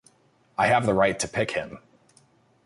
[0.57, 1.77] I have the right to pick him.